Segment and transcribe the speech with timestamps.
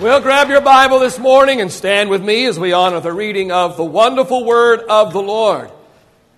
[0.00, 3.52] Well, grab your Bible this morning and stand with me as we honor the reading
[3.52, 5.70] of the wonderful word of the Lord.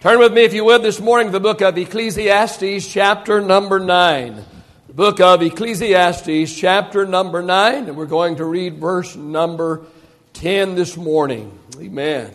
[0.01, 3.79] Turn with me, if you would, this morning to the book of Ecclesiastes, chapter number
[3.79, 4.45] 9.
[4.89, 9.83] The book of Ecclesiastes, chapter number 9, and we're going to read verse number
[10.33, 11.57] 10 this morning.
[11.79, 12.35] Amen.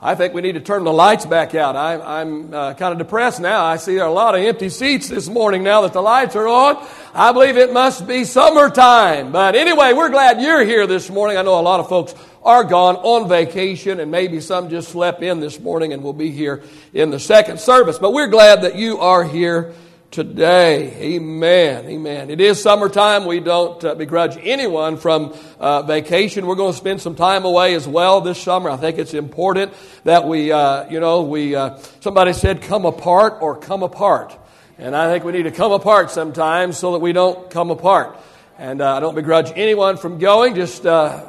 [0.00, 1.74] I think we need to turn the lights back out.
[1.74, 3.64] I, am uh, kind of depressed now.
[3.64, 6.36] I see there are a lot of empty seats this morning now that the lights
[6.36, 6.86] are on.
[7.12, 9.32] I believe it must be summertime.
[9.32, 11.36] But anyway, we're glad you're here this morning.
[11.36, 15.20] I know a lot of folks are gone on vacation and maybe some just slept
[15.24, 16.62] in this morning and will be here
[16.94, 17.98] in the second service.
[17.98, 19.74] But we're glad that you are here
[20.10, 21.14] today.
[21.14, 21.86] Amen.
[21.86, 22.30] Amen.
[22.30, 23.26] It is summertime.
[23.26, 26.46] We don't uh, begrudge anyone from uh, vacation.
[26.46, 28.70] We're going to spend some time away as well this summer.
[28.70, 33.38] I think it's important that we, uh, you know, we, uh, somebody said come apart
[33.40, 34.36] or come apart.
[34.78, 38.18] And I think we need to come apart sometimes so that we don't come apart.
[38.58, 40.54] And uh, I don't begrudge anyone from going.
[40.54, 41.24] Just uh,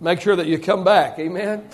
[0.00, 1.18] make sure that you come back.
[1.18, 1.68] Amen.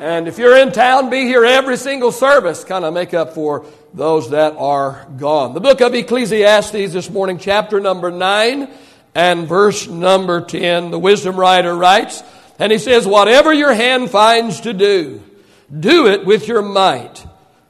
[0.00, 2.64] And if you're in town, be here every single service.
[2.64, 5.54] Kind of make up for those that are gone.
[5.54, 8.68] The book of Ecclesiastes this morning, chapter number 9
[9.14, 10.90] and verse number 10.
[10.90, 12.22] The wisdom writer writes,
[12.58, 15.22] and he says, Whatever your hand finds to do,
[15.72, 17.26] do it with your might.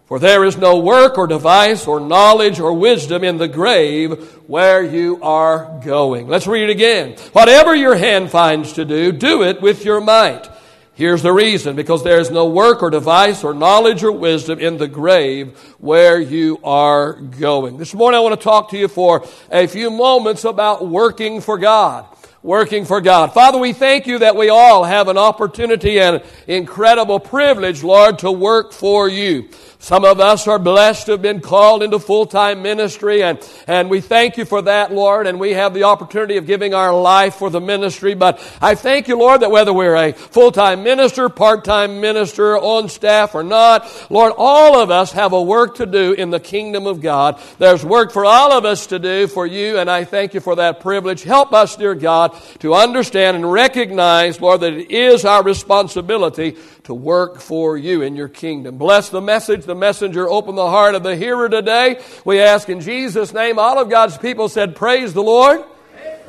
[0.07, 4.83] For there is no work or device or knowledge or wisdom in the grave where
[4.83, 6.27] you are going.
[6.27, 7.17] Let's read it again.
[7.33, 10.49] Whatever your hand finds to do, do it with your might.
[10.97, 14.79] Here's the reason because there is no work or device or knowledge or wisdom in
[14.79, 17.77] the grave where you are going.
[17.77, 21.59] This morning I want to talk to you for a few moments about working for
[21.59, 22.07] God.
[22.43, 23.35] Working for God.
[23.35, 28.33] Father, we thank you that we all have an opportunity and incredible privilege, Lord, to
[28.33, 29.51] work for you.
[29.87, 34.01] Some of us are blessed to have been called into full-time ministry and, and we
[34.01, 37.51] thank you for that, Lord, and we have the opportunity of giving our life for
[37.51, 38.15] the ministry.
[38.15, 43.37] But I thank you, Lord, that whether we're a full-time minister, part-time minister, on staff
[43.37, 47.01] or not, Lord, all of us have a work to do in the kingdom of
[47.01, 47.41] God.
[47.61, 50.57] There's work for all of us to do for you, and I thank you for
[50.57, 51.23] that privilege.
[51.23, 56.95] Help us, dear God, to understand and recognize, Lord, that it is our responsibility to
[56.95, 58.79] work for you in your kingdom.
[58.79, 60.29] Bless the message, the messenger.
[60.29, 62.01] Open the heart of the hearer today.
[62.25, 63.59] We ask in Jesus' name.
[63.59, 65.65] All of God's people said, Praise the Lord.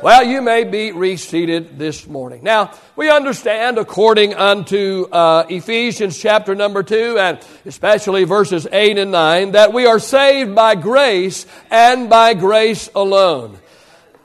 [0.02, 2.42] Well, you may be reseated this morning.
[2.44, 9.12] Now, we understand according unto uh, Ephesians chapter number 2 and especially verses 8 and
[9.12, 13.58] 9 that we are saved by grace and by grace alone.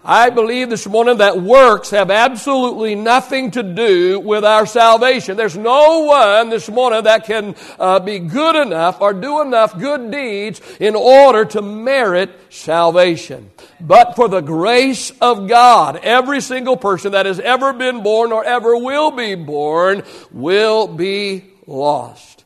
[0.05, 5.37] I believe this morning that works have absolutely nothing to do with our salvation.
[5.37, 10.11] There's no one this morning that can uh, be good enough or do enough good
[10.11, 13.53] deeds in order to merit salvation.
[13.81, 18.45] But for the grace of God, every single person that has ever been born or
[18.45, 20.03] ever will be born
[20.33, 22.42] will be lost.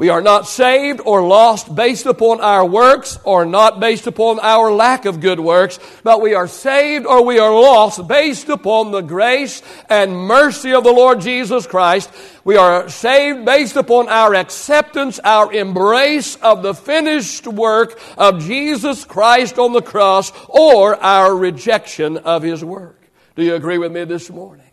[0.00, 4.72] We are not saved or lost based upon our works or not based upon our
[4.72, 9.02] lack of good works, but we are saved or we are lost based upon the
[9.02, 12.10] grace and mercy of the Lord Jesus Christ.
[12.44, 19.04] We are saved based upon our acceptance, our embrace of the finished work of Jesus
[19.04, 23.02] Christ on the cross or our rejection of His work.
[23.36, 24.69] Do you agree with me this morning?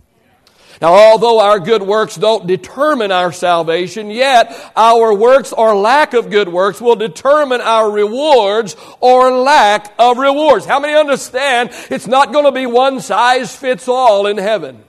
[0.82, 6.30] Now, although our good works don't determine our salvation, yet our works or lack of
[6.30, 10.66] good works will determine our rewards or lack of rewards.
[10.66, 14.84] How many understand it's not going to be one size fits all in heaven?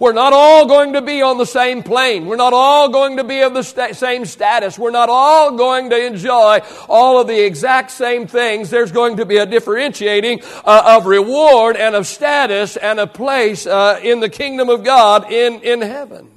[0.00, 2.26] We're not all going to be on the same plane.
[2.26, 4.78] We're not all going to be of the same status.
[4.78, 8.70] We're not all going to enjoy all of the exact same things.
[8.70, 13.66] There's going to be a differentiating uh, of reward and of status and a place
[13.66, 16.30] uh, in the kingdom of God in, in heaven.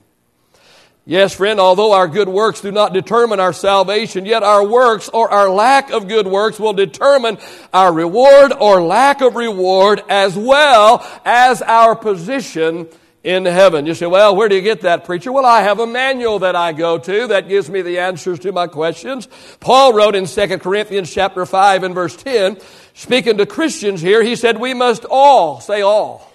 [1.06, 5.30] Yes, friend, although our good works do not determine our salvation, yet our works or
[5.30, 7.38] our lack of good works will determine
[7.74, 12.88] our reward or lack of reward as well as our position
[13.24, 13.86] in heaven.
[13.86, 15.32] You say, well, where do you get that, preacher?
[15.32, 18.52] Well, I have a manual that I go to that gives me the answers to
[18.52, 19.28] my questions.
[19.60, 22.58] Paul wrote in 2 Corinthians chapter 5 and verse 10,
[22.94, 26.32] speaking to Christians here, he said, we must all, say all,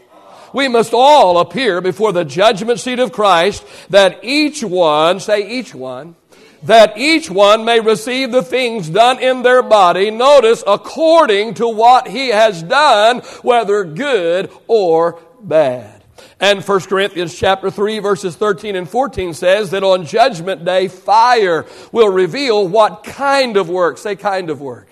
[0.53, 5.75] we must all appear before the judgment seat of Christ that each one, say each
[5.75, 6.15] one,
[6.63, 12.09] that each one may receive the things done in their body, notice, according to what
[12.09, 15.96] he has done, whether good or bad.
[16.39, 21.65] And 1 Corinthians chapter 3 verses 13 and 14 says that on judgment day fire
[21.93, 24.89] will reveal what kind of work, say kind of work.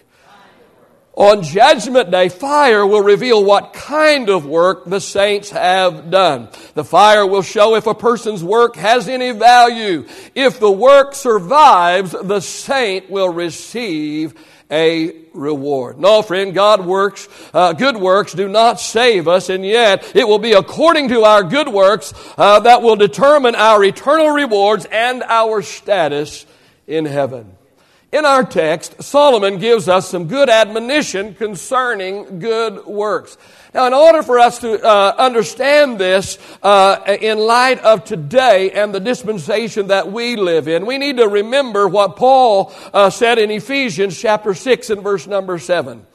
[1.17, 6.49] On Judgment Day, fire will reveal what kind of work the saints have done.
[6.75, 10.07] The fire will show if a person's work has any value.
[10.35, 14.35] If the work survives, the saint will receive
[14.71, 15.99] a reward.
[15.99, 20.39] No, friend, God works, uh, good works do not save us, and yet it will
[20.39, 25.63] be according to our good works uh, that will determine our eternal rewards and our
[25.63, 26.47] status
[26.87, 27.57] in heaven.
[28.15, 33.37] In our text, Solomon gives us some good admonition concerning good works.
[33.75, 38.95] Now, in order for us to uh, understand this uh, in light of today and
[38.95, 43.51] the dispensation that we live in, we need to remember what Paul uh, said in
[43.51, 46.07] Ephesians chapter 6 and verse number 7.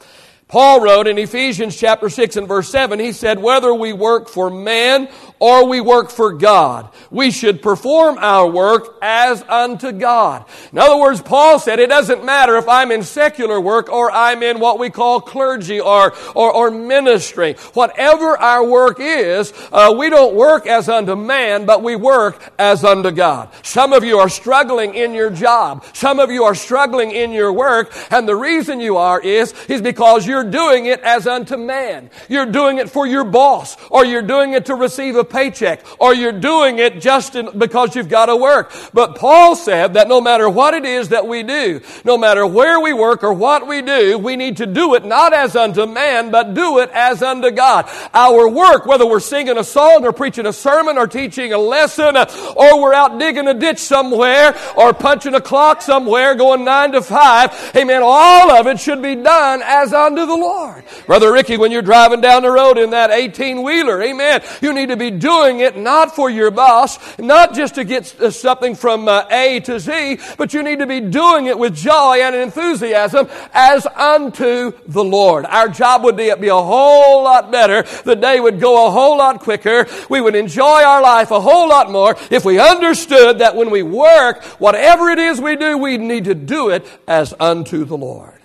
[0.48, 4.50] Paul wrote in Ephesians chapter 6 and verse 7, he said, whether we work for
[4.50, 5.08] man
[5.40, 10.44] or we work for God, we should perform our work as unto God.
[10.72, 14.42] In other words, Paul said it doesn't matter if I'm in secular work or I'm
[14.42, 17.54] in what we call clergy or, or, or ministry.
[17.74, 22.84] Whatever our work is, uh, we don't work as unto man, but we work as
[22.84, 23.48] unto God.
[23.62, 25.84] Some of you are struggling in your job.
[25.92, 29.80] Some of you are struggling in your work, and the reason you are is, is
[29.80, 32.10] because you're you're doing it as unto man.
[32.28, 36.14] You're doing it for your boss, or you're doing it to receive a paycheck, or
[36.14, 38.72] you're doing it just in, because you've got to work.
[38.92, 42.80] But Paul said that no matter what it is that we do, no matter where
[42.80, 46.30] we work or what we do, we need to do it not as unto man,
[46.30, 47.88] but do it as unto God.
[48.12, 52.16] Our work, whether we're singing a song or preaching a sermon or teaching a lesson,
[52.16, 57.02] or we're out digging a ditch somewhere, or punching a clock somewhere, going nine to
[57.02, 60.84] five, amen, all of it should be done as unto the Lord.
[61.06, 64.88] Brother Ricky, when you're driving down the road in that 18 wheeler, amen, you need
[64.88, 69.06] to be doing it not for your boss, not just to get uh, something from
[69.06, 73.28] uh, A to Z, but you need to be doing it with joy and enthusiasm
[73.52, 75.44] as unto the Lord.
[75.46, 77.82] Our job would be a whole lot better.
[78.04, 79.86] The day would go a whole lot quicker.
[80.08, 83.82] We would enjoy our life a whole lot more if we understood that when we
[83.82, 88.39] work, whatever it is we do, we need to do it as unto the Lord.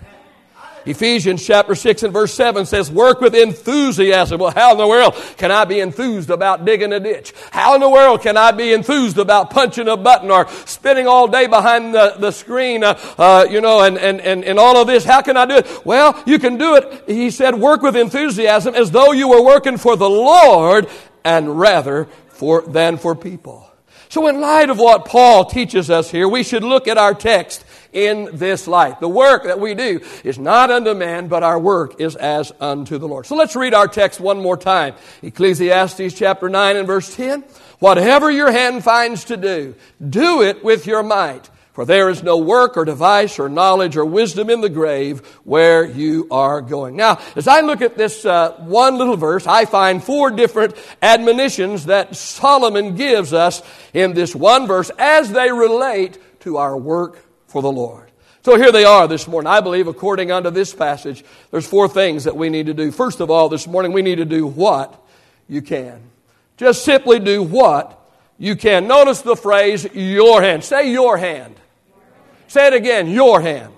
[0.85, 4.39] Ephesians chapter 6 and verse 7 says, work with enthusiasm.
[4.39, 7.33] Well, how in the world can I be enthused about digging a ditch?
[7.51, 11.27] How in the world can I be enthused about punching a button or spending all
[11.27, 14.87] day behind the, the screen, uh, uh, you know, and, and, and, and all of
[14.87, 15.03] this?
[15.03, 15.85] How can I do it?
[15.85, 19.77] Well, you can do it, he said, work with enthusiasm as though you were working
[19.77, 20.87] for the Lord
[21.23, 23.67] and rather for, than for people.
[24.09, 27.65] So in light of what Paul teaches us here, we should look at our text
[27.95, 28.99] in this life.
[28.99, 32.97] The work that we do is not unto man, but our work is as unto
[32.97, 33.25] the Lord.
[33.25, 34.93] So let's read our text one more time.
[35.23, 37.43] Ecclesiastes chapter 9 and verse 10.
[37.79, 39.75] Whatever your hand finds to do,
[40.07, 41.49] do it with your might.
[41.71, 45.85] For there is no work or device or knowledge or wisdom in the grave where
[45.85, 46.95] you are going.
[46.95, 51.87] Now, as I look at this uh, one little verse, I find four different admonitions
[51.87, 53.61] that Solomon gives us
[53.93, 57.24] in this one verse as they relate to our work
[57.55, 58.11] for the Lord.
[58.43, 59.47] So here they are this morning.
[59.47, 62.91] I believe, according unto this passage, there's four things that we need to do.
[62.91, 65.01] First of all, this morning, we need to do what
[65.47, 66.01] you can.
[66.57, 67.97] Just simply do what
[68.37, 68.89] you can.
[68.89, 70.65] Notice the phrase, your hand.
[70.65, 71.55] Say your hand.
[72.49, 73.73] Say it again, your hand.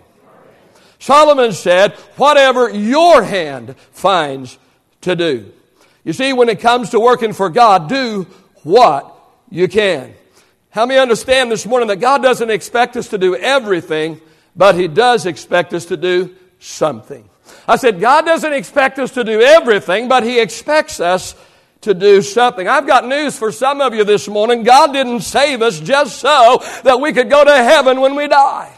[0.98, 4.58] Solomon said, whatever your hand finds
[5.02, 5.54] to do.
[6.04, 8.26] You see, when it comes to working for God, do
[8.64, 9.16] what
[9.52, 10.16] you can.
[10.78, 14.22] How many understand this morning that God doesn't expect us to do everything,
[14.56, 17.28] but He does expect us to do something?
[17.68, 21.34] I said, God doesn't expect us to do everything, but He expects us
[21.82, 22.68] to do something.
[22.68, 24.62] I've got news for some of you this morning.
[24.62, 28.77] God didn't save us just so that we could go to heaven when we die.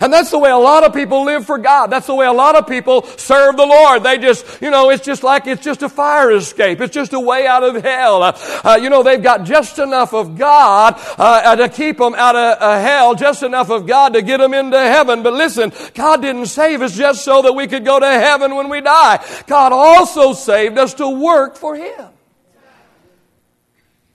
[0.00, 1.88] And that's the way a lot of people live for God.
[1.88, 4.02] That's the way a lot of people serve the Lord.
[4.02, 6.80] They just, you know, it's just like it's just a fire escape.
[6.80, 8.22] It's just a way out of hell.
[8.22, 12.14] Uh, uh, you know, they've got just enough of God uh, uh to keep them
[12.14, 15.22] out of uh, hell, just enough of God to get them into heaven.
[15.22, 18.68] But listen, God didn't save us just so that we could go to heaven when
[18.68, 19.24] we die.
[19.46, 22.08] God also saved us to work for Him.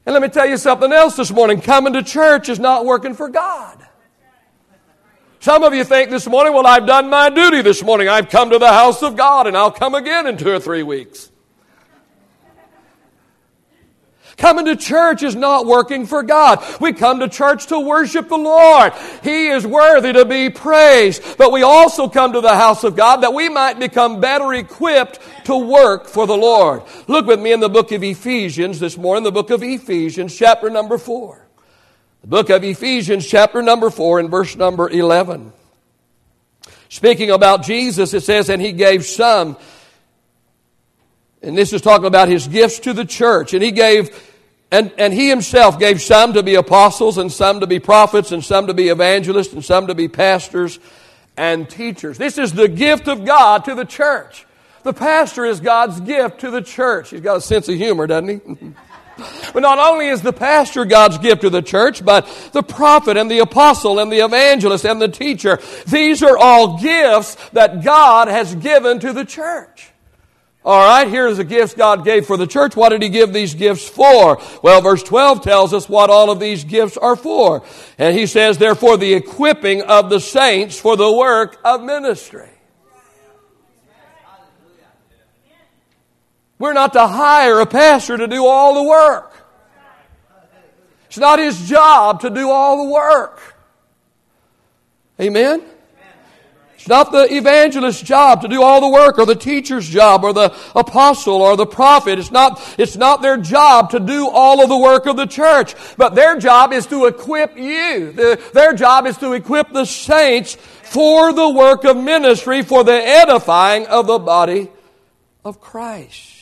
[0.05, 1.61] And let me tell you something else this morning.
[1.61, 3.85] Coming to church is not working for God.
[5.41, 8.09] Some of you think this morning, well, I've done my duty this morning.
[8.09, 10.83] I've come to the house of God and I'll come again in two or three
[10.83, 11.31] weeks.
[14.35, 16.63] Coming to church is not working for God.
[16.79, 18.93] We come to church to worship the Lord.
[19.21, 21.37] He is worthy to be praised.
[21.37, 25.19] But we also come to the house of God that we might become better equipped
[25.45, 26.83] to work for the Lord.
[27.07, 30.69] Look with me in the book of Ephesians this morning, the book of Ephesians, chapter
[30.69, 31.48] number four.
[32.21, 35.53] The book of Ephesians, chapter number 4, and verse number 11.
[36.89, 39.57] Speaking about Jesus, it says, and he gave some,
[41.41, 44.09] and this is talking about his gifts to the church, and he gave,
[44.69, 48.43] and, and he himself gave some to be apostles, and some to be prophets, and
[48.43, 50.77] some to be evangelists, and some to be pastors
[51.37, 52.17] and teachers.
[52.17, 54.45] This is the gift of God to the church.
[54.83, 57.11] The pastor is God's gift to the church.
[57.11, 58.73] He's got a sense of humor, doesn't he?
[59.53, 63.29] But not only is the pastor God's gift to the church, but the prophet and
[63.29, 65.59] the apostle and the evangelist and the teacher.
[65.87, 69.91] These are all gifts that God has given to the church.
[70.65, 72.75] All right, here's the gifts God gave for the church.
[72.75, 74.41] What did He give these gifts for?
[74.61, 77.63] Well, verse 12 tells us what all of these gifts are for.
[77.97, 82.49] And He says, therefore, the equipping of the saints for the work of ministry.
[86.59, 89.33] We're not to hire a pastor to do all the work.
[91.07, 93.55] It's not his job to do all the work.
[95.19, 95.63] Amen?
[96.75, 100.31] It's not the evangelist's job to do all the work or the teacher's job or
[100.31, 102.19] the apostle or the prophet.
[102.19, 105.75] It's not, it's not their job to do all of the work of the church.
[105.97, 108.13] But their job is to equip you.
[108.53, 113.85] Their job is to equip the saints for the work of ministry, for the edifying
[113.87, 114.69] of the body
[115.43, 116.38] of Christ.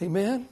[0.00, 0.46] Amen.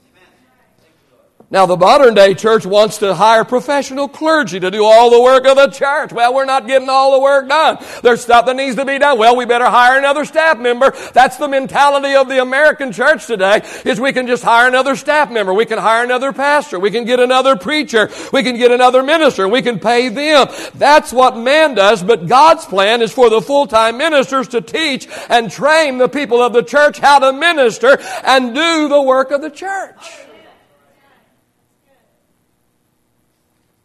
[1.48, 5.46] Now, the modern day church wants to hire professional clergy to do all the work
[5.46, 6.12] of the church.
[6.12, 7.78] Well, we're not getting all the work done.
[8.02, 9.16] There's stuff that needs to be done.
[9.16, 10.92] Well, we better hire another staff member.
[11.14, 15.30] That's the mentality of the American church today, is we can just hire another staff
[15.30, 15.54] member.
[15.54, 16.80] We can hire another pastor.
[16.80, 18.10] We can get another preacher.
[18.32, 19.46] We can get another minister.
[19.46, 20.48] We can pay them.
[20.74, 25.48] That's what man does, but God's plan is for the full-time ministers to teach and
[25.48, 29.50] train the people of the church how to minister and do the work of the
[29.50, 30.25] church.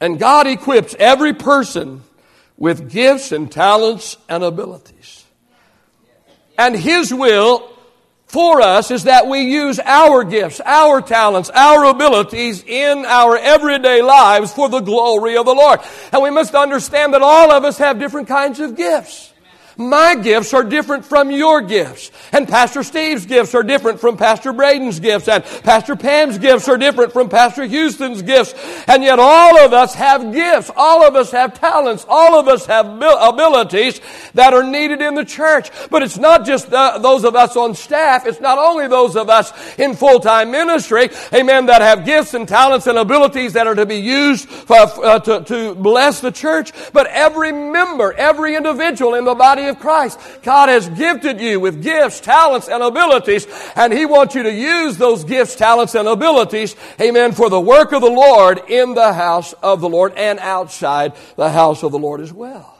[0.02, 2.02] And God equips every person
[2.58, 5.24] with gifts and talents and abilities.
[6.58, 7.70] And His will
[8.26, 14.02] for us is that we use our gifts, our talents, our abilities in our everyday
[14.02, 15.82] lives for the glory of the Lord.
[16.12, 19.31] And we must understand that all of us have different kinds of gifts.
[19.82, 22.12] My gifts are different from your gifts.
[22.32, 25.28] And Pastor Steve's gifts are different from Pastor Braden's gifts.
[25.28, 28.54] And Pastor Pam's gifts are different from Pastor Houston's gifts.
[28.88, 30.70] And yet all of us have gifts.
[30.76, 32.06] All of us have talents.
[32.08, 34.00] All of us have abilities
[34.36, 35.72] that are needed in the church.
[35.90, 38.28] But it's not just those of us on staff.
[38.28, 42.86] It's not only those of us in full-time ministry, amen, that have gifts and talents
[42.86, 47.08] and abilities that are to be used for, uh, to, to bless the church, but
[47.08, 50.20] every member, every individual in the body of Christ.
[50.44, 54.98] God has gifted you with gifts, talents, and abilities, and He wants you to use
[54.98, 59.54] those gifts, talents, and abilities, amen, for the work of the Lord in the house
[59.64, 62.78] of the Lord and outside the house of the Lord as well.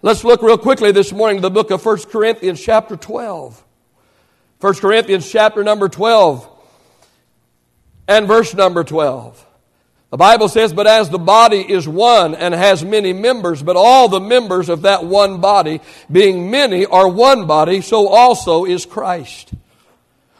[0.00, 3.62] Let's look real quickly this morning to the book of 1 Corinthians chapter 12.
[4.60, 6.48] 1 Corinthians chapter number 12
[8.08, 9.46] and verse number 12.
[10.10, 14.08] The Bible says, But as the body is one and has many members, but all
[14.08, 19.52] the members of that one body, being many, are one body, so also is Christ.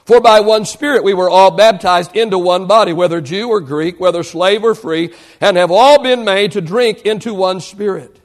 [0.04, 4.00] For by one Spirit we were all baptized into one body, whether Jew or Greek,
[4.00, 8.18] whether slave or free, and have all been made to drink into one Spirit.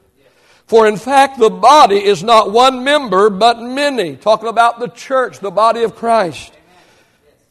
[0.66, 4.16] For in fact, the body is not one member, but many.
[4.16, 6.52] Talking about the church, the body of Christ.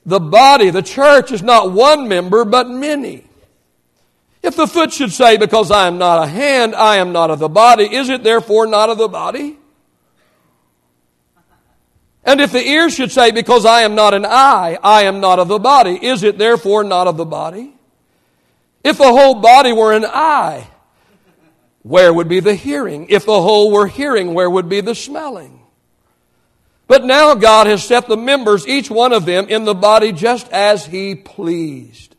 [0.05, 3.24] The body, the church, is not one member, but many.
[4.45, 7.39] If the foot should say, Because I am not a hand, I am not of
[7.39, 9.57] the body, is it therefore not of the body?
[12.23, 15.39] And if the ear should say, Because I am not an eye, I am not
[15.39, 17.73] of the body, is it therefore not of the body?
[18.83, 20.67] If the whole body were an eye,
[21.81, 23.07] where would be the hearing?
[23.09, 25.59] If the whole were hearing, where would be the smelling?
[26.85, 30.47] But now God has set the members, each one of them, in the body just
[30.51, 32.15] as He pleased.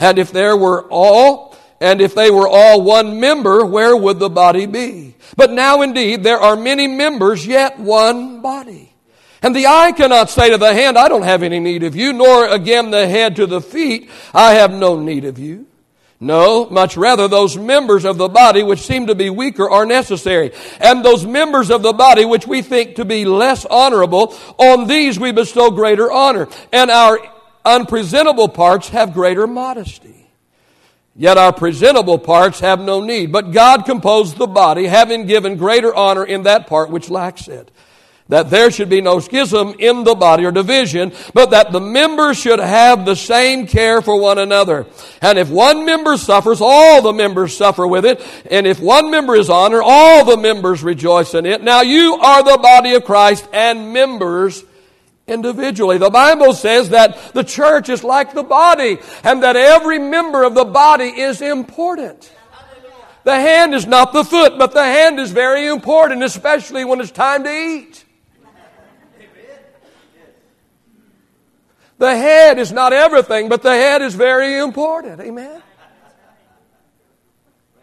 [0.00, 1.51] And if there were all
[1.82, 5.16] and if they were all one member, where would the body be?
[5.36, 8.94] But now indeed there are many members, yet one body.
[9.42, 12.12] And the eye cannot say to the hand, I don't have any need of you,
[12.12, 15.66] nor again the head to the feet, I have no need of you.
[16.20, 20.52] No, much rather those members of the body which seem to be weaker are necessary.
[20.78, 25.18] And those members of the body which we think to be less honorable, on these
[25.18, 26.46] we bestow greater honor.
[26.72, 27.18] And our
[27.64, 30.21] unpresentable parts have greater modesty.
[31.14, 33.32] Yet our presentable parts have no need.
[33.32, 37.70] But God composed the body, having given greater honor in that part which lacks it
[38.32, 42.38] that there should be no schism in the body or division, but that the members
[42.38, 44.86] should have the same care for one another.
[45.20, 48.22] And if one member suffers, all the members suffer with it.
[48.50, 51.62] And if one member is honored, all the members rejoice in it.
[51.62, 54.64] Now you are the body of Christ and members
[55.32, 55.98] individually.
[55.98, 60.54] The Bible says that the church is like the body and that every member of
[60.54, 62.32] the body is important.
[63.24, 67.10] The hand is not the foot, but the hand is very important, especially when it's
[67.10, 68.04] time to eat.
[71.98, 75.20] The head is not everything, but the head is very important.
[75.20, 75.62] Amen.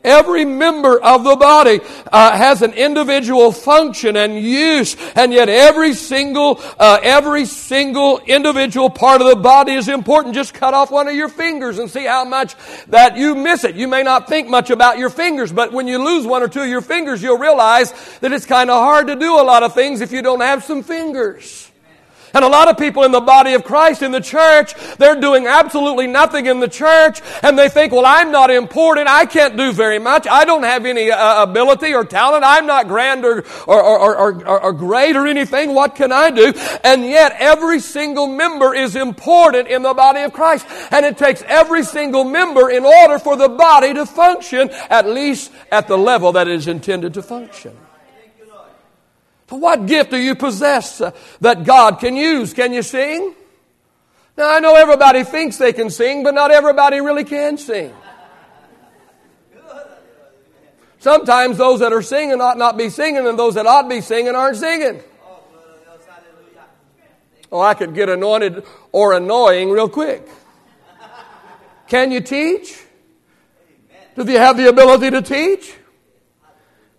[0.01, 5.93] Every member of the body uh, has an individual function and use, and yet every
[5.93, 10.35] single, uh, every single individual part of the body is important.
[10.35, 12.55] Just cut off one of your fingers and see how much
[12.87, 13.75] that you miss it.
[13.75, 16.61] You may not think much about your fingers, but when you lose one or two
[16.61, 19.73] of your fingers, you'll realize that it's kind of hard to do a lot of
[19.73, 21.68] things if you don't have some fingers.
[22.33, 25.47] And a lot of people in the body of Christ, in the church, they're doing
[25.47, 29.07] absolutely nothing in the church, and they think, well, I'm not important.
[29.07, 30.27] I can't do very much.
[30.27, 32.43] I don't have any uh, ability or talent.
[32.45, 35.73] I'm not grand or, or, or, or, or great or anything.
[35.73, 36.53] What can I do?
[36.83, 40.65] And yet, every single member is important in the body of Christ.
[40.91, 45.51] And it takes every single member in order for the body to function, at least
[45.71, 47.75] at the level that it is intended to function.
[49.49, 52.53] What gift do you possess uh, that God can use?
[52.53, 53.33] Can you sing?
[54.37, 57.93] Now, I know everybody thinks they can sing, but not everybody really can sing.
[60.99, 64.01] Sometimes those that are singing ought not be singing, and those that ought to be
[64.01, 65.01] singing aren't singing.
[67.51, 70.27] Oh, I could get anointed or annoying real quick.
[71.87, 72.83] Can you teach?
[74.15, 75.73] Do you have the ability to teach?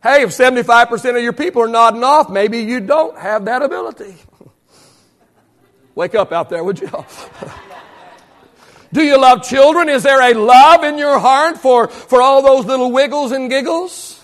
[0.03, 4.15] Hey, if 75% of your people are nodding off, maybe you don't have that ability.
[5.95, 6.91] Wake up out there, would you?
[8.93, 9.89] Do you love children?
[9.89, 14.20] Is there a love in your heart for, for all those little wiggles and giggles?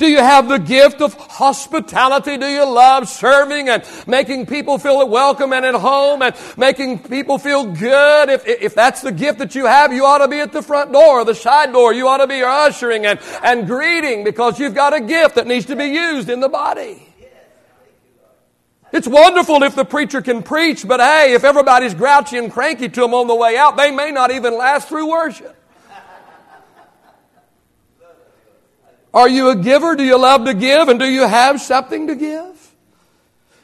[0.00, 2.38] Do you have the gift of hospitality?
[2.38, 7.36] Do you love serving and making people feel welcome and at home and making people
[7.36, 8.30] feel good?
[8.30, 10.90] If, if that's the gift that you have, you ought to be at the front
[10.90, 11.92] door or the side door.
[11.92, 15.66] You ought to be ushering and, and greeting because you've got a gift that needs
[15.66, 17.06] to be used in the body.
[18.94, 23.00] It's wonderful if the preacher can preach, but hey, if everybody's grouchy and cranky to
[23.02, 25.59] them on the way out, they may not even last through worship.
[29.12, 29.96] Are you a giver?
[29.96, 30.88] Do you love to give?
[30.88, 32.74] And do you have something to give?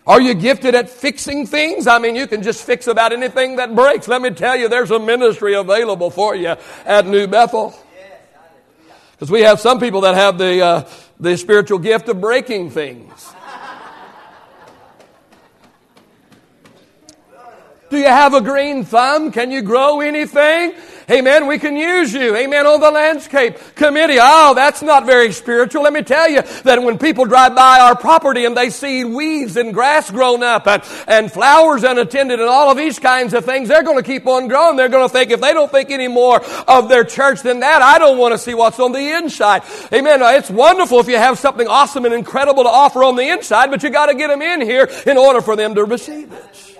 [0.06, 1.86] Are you gifted at fixing things?
[1.86, 4.06] I mean, you can just fix about anything that breaks.
[4.06, 6.54] Let me tell you, there's a ministry available for you
[6.84, 7.74] at New Bethel.
[9.12, 13.32] Because we have some people that have the, uh, the spiritual gift of breaking things.
[17.88, 19.30] Do you have a green thumb?
[19.32, 20.74] Can you grow anything?
[21.08, 21.46] Amen.
[21.46, 22.34] We can use you.
[22.34, 22.66] Amen.
[22.66, 24.18] On the landscape committee.
[24.20, 25.84] Oh, that's not very spiritual.
[25.84, 29.56] Let me tell you that when people drive by our property and they see weeds
[29.56, 33.68] and grass grown up and, and flowers unattended and all of these kinds of things,
[33.68, 34.76] they're going to keep on growing.
[34.76, 37.82] They're going to think if they don't think any more of their church than that,
[37.82, 39.62] I don't want to see what's on the inside.
[39.92, 40.20] Amen.
[40.22, 43.84] It's wonderful if you have something awesome and incredible to offer on the inside, but
[43.84, 46.75] you got to get them in here in order for them to receive it.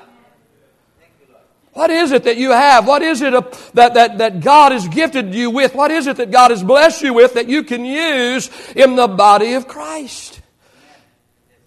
[1.77, 2.89] What is it that you have?
[2.89, 3.35] What is it
[3.75, 5.75] that, that, that God has gifted you with?
[5.75, 9.07] What is it that God has blessed you with that you can use in the
[9.07, 10.41] body of Christ?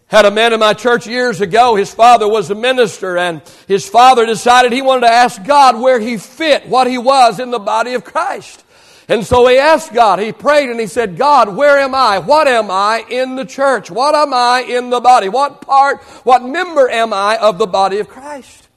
[0.07, 3.87] Had a man in my church years ago, his father was a minister, and his
[3.87, 7.59] father decided he wanted to ask God where he fit, what he was in the
[7.59, 8.65] body of Christ.
[9.07, 12.17] And so he asked God, he prayed and he said, God, where am I?
[12.17, 13.91] What am I in the church?
[13.91, 15.29] What am I in the body?
[15.29, 18.68] What part, what member am I of the body of Christ?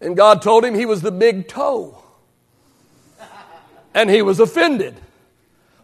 [0.00, 2.02] And God told him he was the big toe.
[3.92, 4.94] And he was offended.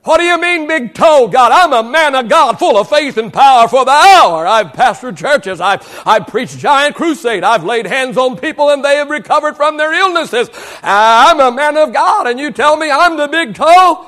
[0.05, 1.51] What do you mean, big toe, God?
[1.51, 4.47] I'm a man of God, full of faith and power for the hour.
[4.47, 5.61] I've pastored churches.
[5.61, 7.43] I've, I've preached giant crusade.
[7.43, 10.49] I've laid hands on people and they have recovered from their illnesses.
[10.81, 14.07] I'm a man of God and you tell me I'm the big toe?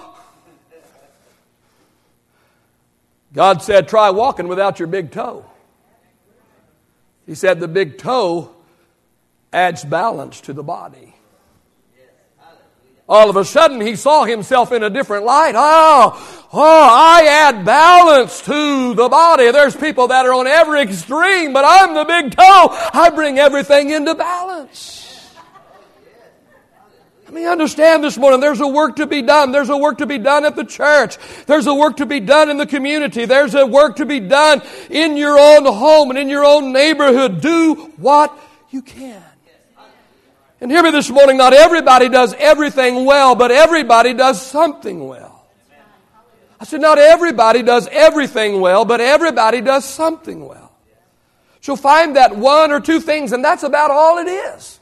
[3.33, 5.45] God said, try walking without your big toe.
[7.27, 8.55] He said the big toe
[9.53, 11.15] adds balance to the body.
[13.09, 15.55] All of a sudden, he saw himself in a different light.
[15.57, 19.51] Oh, oh, I add balance to the body.
[19.51, 22.69] There's people that are on every extreme, but I'm the big toe.
[22.93, 25.07] I bring everything into balance.
[27.25, 28.41] Let me understand this morning.
[28.41, 29.53] There's a work to be done.
[29.53, 31.17] There's a work to be done at the church.
[31.47, 33.25] There's a work to be done in the community.
[33.25, 37.41] There's a work to be done in your own home and in your own neighborhood.
[37.41, 38.39] Do what
[38.71, 39.23] you can.
[40.61, 45.47] And hear me this morning, not everybody does everything well, but everybody does something well.
[46.61, 50.73] I said, not everybody does everything well, but everybody does something well.
[51.61, 54.78] So find that one or two things, and that's about all it is.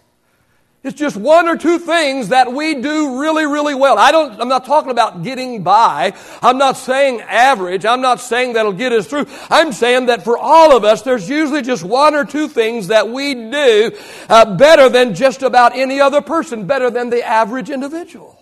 [0.82, 3.98] It's just one or two things that we do really, really well.
[3.98, 6.12] I don't, I'm not talking about getting by.
[6.40, 7.84] I'm not saying average.
[7.84, 9.26] I'm not saying that'll get us through.
[9.50, 13.08] I'm saying that for all of us, there's usually just one or two things that
[13.08, 13.90] we do
[14.28, 18.35] uh, better than just about any other person, better than the average individual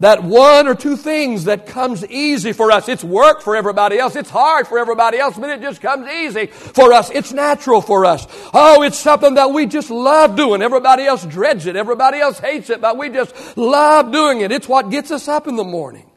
[0.00, 2.88] that one or two things that comes easy for us.
[2.88, 4.16] It's work for everybody else.
[4.16, 7.10] It's hard for everybody else, but it just comes easy for us.
[7.10, 8.26] It's natural for us.
[8.52, 10.62] Oh, it's something that we just love doing.
[10.62, 11.76] Everybody else dreads it.
[11.76, 14.50] Everybody else hates it, but we just love doing it.
[14.50, 16.09] It's what gets us up in the morning.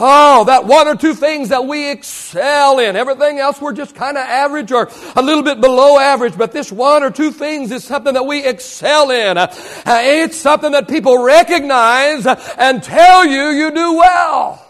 [0.00, 2.94] Oh, that one or two things that we excel in.
[2.94, 6.70] Everything else we're just kind of average or a little bit below average, but this
[6.70, 9.36] one or two things is something that we excel in.
[9.36, 9.52] Uh,
[9.84, 14.64] it's something that people recognize and tell you you do well.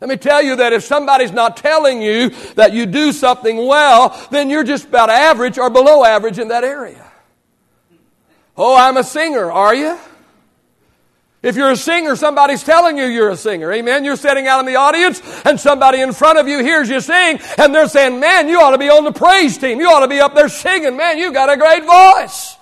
[0.00, 4.18] Let me tell you that if somebody's not telling you that you do something well,
[4.32, 7.06] then you're just about average or below average in that area.
[8.56, 9.96] Oh, I'm a singer, are you?
[11.42, 13.72] If you're a singer, somebody's telling you you're a singer.
[13.72, 14.04] Amen.
[14.04, 17.40] You're sitting out in the audience and somebody in front of you hears you sing
[17.56, 19.80] and they're saying, man, you ought to be on the praise team.
[19.80, 20.98] You ought to be up there singing.
[20.98, 22.56] Man, you've got a great voice.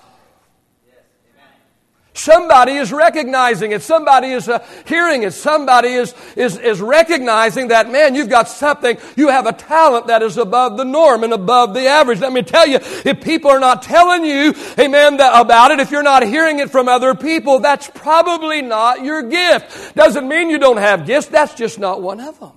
[2.19, 3.81] Somebody is recognizing it.
[3.81, 5.31] Somebody is uh, hearing it.
[5.31, 8.97] Somebody is, is, is recognizing that, man, you've got something.
[9.15, 12.19] You have a talent that is above the norm and above the average.
[12.19, 15.91] Let me tell you, if people are not telling you, amen, that, about it, if
[15.91, 19.95] you're not hearing it from other people, that's probably not your gift.
[19.95, 21.27] Doesn't mean you don't have gifts.
[21.27, 22.51] That's just not one of them.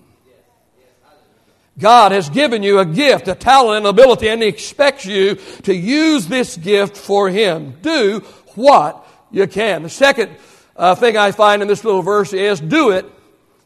[1.78, 5.74] God has given you a gift, a talent, and ability, and He expects you to
[5.74, 7.76] use this gift for Him.
[7.80, 8.20] Do
[8.54, 9.82] what you can.
[9.82, 10.36] The second
[10.76, 13.06] uh, thing I find in this little verse is do it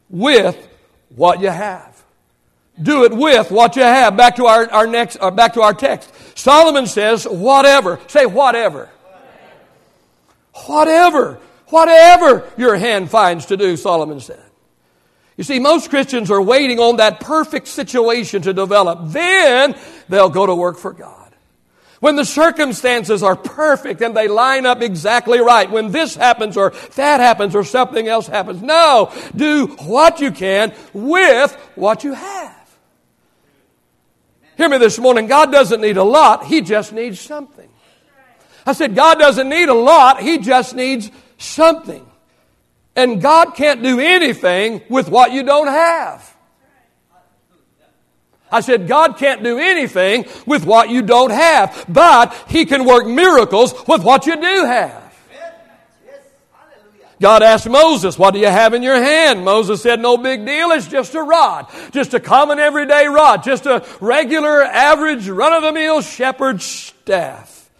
[0.08, 0.56] with
[1.10, 2.02] what you have.
[2.80, 4.16] Do it with what you have.
[4.16, 6.12] Back to our, our next, uh, back to our text.
[6.38, 8.00] Solomon says, whatever.
[8.08, 8.90] Say whatever.
[10.66, 11.40] Whatever.
[11.68, 14.42] Whatever your hand finds to do, Solomon said.
[15.36, 19.10] You see, most Christians are waiting on that perfect situation to develop.
[19.10, 19.74] Then
[20.08, 21.25] they'll go to work for God.
[22.00, 25.70] When the circumstances are perfect and they line up exactly right.
[25.70, 28.60] When this happens or that happens or something else happens.
[28.62, 32.54] No, do what you can with what you have.
[34.56, 35.26] Hear me this morning.
[35.26, 36.46] God doesn't need a lot.
[36.46, 37.68] He just needs something.
[38.66, 40.20] I said, God doesn't need a lot.
[40.20, 42.04] He just needs something.
[42.94, 46.35] And God can't do anything with what you don't have.
[48.50, 53.06] I said, God can't do anything with what you don't have, but He can work
[53.06, 55.06] miracles with what you do have.
[57.20, 59.44] God asked Moses, What do you have in your hand?
[59.44, 60.70] Moses said, No big deal.
[60.72, 61.66] It's just a rod.
[61.90, 63.42] Just a common everyday rod.
[63.42, 67.70] Just a regular, average, run of the mill shepherd's staff.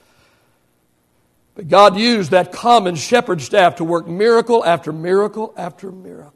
[1.54, 6.35] But God used that common shepherd's staff to work miracle after miracle after miracle.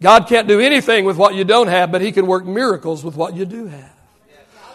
[0.00, 3.16] God can't do anything with what you don't have, but He can work miracles with
[3.16, 3.98] what you do have.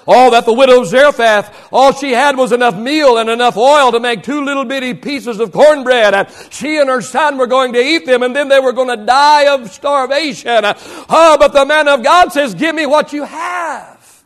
[0.06, 4.00] All that the widow Zarephath, all she had was enough meal and enough oil to
[4.00, 6.14] make two little bitty pieces of cornbread.
[6.14, 8.98] And she and her son were going to eat them and then they were going
[8.98, 10.64] to die of starvation.
[10.66, 14.24] Oh, but the man of God says, give me what you have.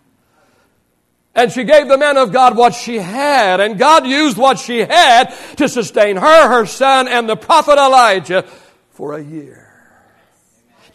[1.35, 3.59] And she gave the man of God what she had.
[3.59, 5.25] And God used what she had
[5.57, 8.41] to sustain her, her son, and the prophet Elijah
[8.89, 9.66] for a year.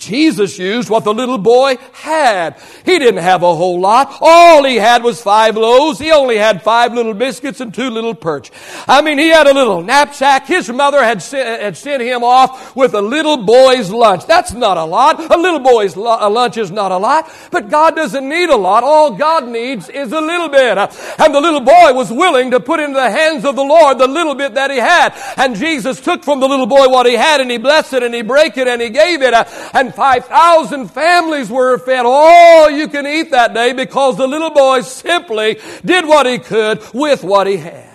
[0.06, 2.60] Jesus used what the little boy had.
[2.84, 4.16] He didn't have a whole lot.
[4.20, 5.98] All he had was five loaves.
[5.98, 8.50] He only had five little biscuits and two little perch.
[8.86, 10.46] I mean, he had a little knapsack.
[10.46, 14.26] His mother had, had sent him off with a little boy's lunch.
[14.26, 15.32] That's not a lot.
[15.32, 17.30] A little boy's lunch is not a lot.
[17.50, 18.84] But God doesn't need a lot.
[18.84, 20.78] All God needs is a little bit.
[20.78, 24.08] And the little boy was willing to put into the hands of the Lord the
[24.08, 25.14] little bit that he had.
[25.36, 28.14] And Jesus took from the little boy what he had and he blessed it and
[28.14, 29.34] he broke it and he gave it.
[29.72, 34.80] And 5,000 families were fed all you can eat that day because the little boy
[34.80, 37.88] simply did what he could with what he had.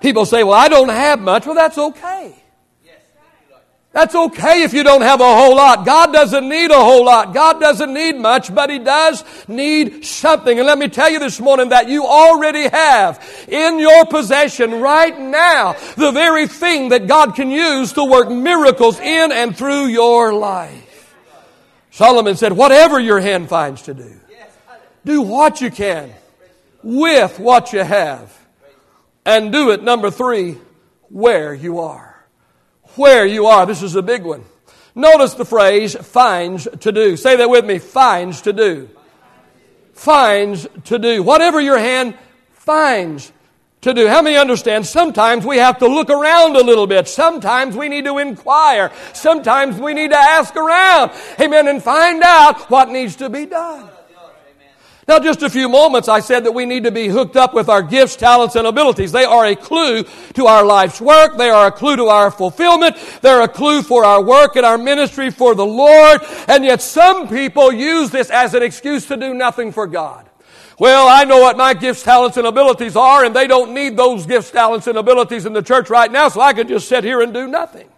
[0.00, 1.44] People say, well, I don't have much.
[1.44, 2.39] Well, that's okay.
[3.92, 5.84] That's okay if you don't have a whole lot.
[5.84, 7.34] God doesn't need a whole lot.
[7.34, 10.56] God doesn't need much, but He does need something.
[10.56, 15.18] And let me tell you this morning that you already have in your possession right
[15.18, 20.32] now the very thing that God can use to work miracles in and through your
[20.32, 21.16] life.
[21.90, 24.20] Solomon said, whatever your hand finds to do,
[25.04, 26.12] do what you can
[26.84, 28.36] with what you have.
[29.26, 30.58] And do it, number three,
[31.08, 32.09] where you are
[32.96, 33.66] where you are.
[33.66, 34.44] This is a big one.
[34.94, 37.16] Notice the phrase finds to do.
[37.16, 38.88] Say that with me finds to do.
[39.92, 41.22] Finds to do.
[41.22, 42.16] Whatever your hand
[42.52, 43.32] finds
[43.82, 44.08] to do.
[44.08, 44.86] How many understand?
[44.86, 47.08] Sometimes we have to look around a little bit.
[47.08, 48.92] Sometimes we need to inquire.
[49.12, 51.12] Sometimes we need to ask around.
[51.40, 51.68] Amen.
[51.68, 53.89] And find out what needs to be done.
[55.10, 57.68] Now, just a few moments, I said that we need to be hooked up with
[57.68, 59.10] our gifts, talents, and abilities.
[59.10, 61.36] They are a clue to our life's work.
[61.36, 62.94] They are a clue to our fulfillment.
[63.20, 66.20] They're a clue for our work and our ministry for the Lord.
[66.46, 70.30] And yet some people use this as an excuse to do nothing for God.
[70.78, 74.26] Well, I know what my gifts, talents, and abilities are, and they don't need those
[74.26, 77.20] gifts, talents, and abilities in the church right now, so I could just sit here
[77.20, 77.88] and do nothing.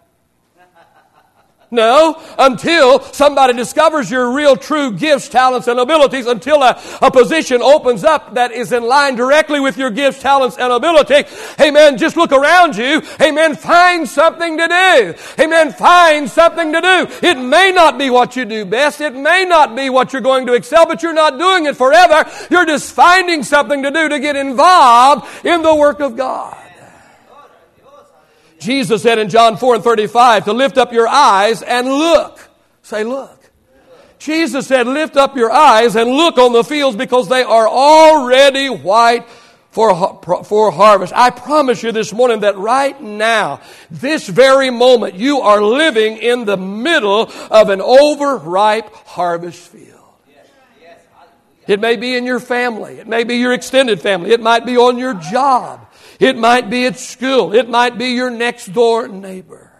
[1.73, 7.63] No, until somebody discovers your real true gifts, talents, and abilities, until a, a position
[7.63, 11.23] opens up that is in line directly with your gifts, talents, and ability.
[11.59, 11.97] Amen.
[11.97, 13.01] Just look around you.
[13.19, 13.55] Amen.
[13.55, 15.43] Find something to do.
[15.43, 15.73] Amen.
[15.73, 17.07] Find something to do.
[17.27, 19.01] It may not be what you do best.
[19.01, 22.29] It may not be what you're going to excel, but you're not doing it forever.
[22.51, 26.62] You're just finding something to do to get involved in the work of God.
[28.63, 32.39] Jesus said in John 4 and 35 to lift up your eyes and look.
[32.81, 33.39] Say, look.
[34.19, 38.69] Jesus said, lift up your eyes and look on the fields because they are already
[38.69, 39.27] white
[39.71, 41.11] for, for harvest.
[41.13, 43.59] I promise you this morning that right now,
[43.91, 49.89] this very moment, you are living in the middle of an overripe harvest field.
[51.67, 52.99] It may be in your family.
[52.99, 54.31] It may be your extended family.
[54.31, 55.87] It might be on your job.
[56.23, 57.53] It might be at school.
[57.53, 59.72] It might be your next door neighbor.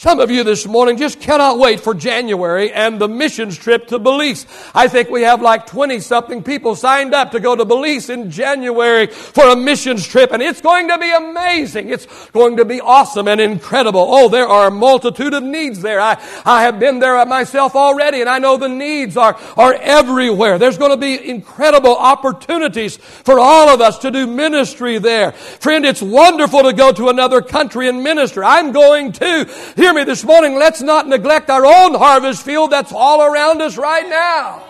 [0.00, 3.98] Some of you this morning just cannot wait for January and the missions trip to
[3.98, 4.46] Belize.
[4.72, 8.30] I think we have like 20 something people signed up to go to Belize in
[8.30, 11.88] January for a missions trip and it's going to be amazing.
[11.88, 14.06] It's going to be awesome and incredible.
[14.08, 16.00] Oh, there are a multitude of needs there.
[16.00, 20.60] I, I have been there myself already and I know the needs are, are everywhere.
[20.60, 25.32] There's going to be incredible opportunities for all of us to do ministry there.
[25.32, 28.44] Friend, it's wonderful to go to another country and minister.
[28.44, 29.84] I'm going to.
[29.88, 30.54] Hear me this morning.
[30.54, 34.67] Let's not neglect our own harvest field that's all around us right now.